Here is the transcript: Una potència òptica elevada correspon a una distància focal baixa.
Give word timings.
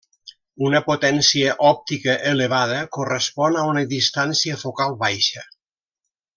Una 0.69 0.79
potència 0.85 1.51
òptica 1.73 2.15
elevada 2.31 2.79
correspon 2.99 3.61
a 3.61 3.69
una 3.75 3.87
distància 3.95 4.59
focal 4.67 5.01
baixa. 5.07 5.49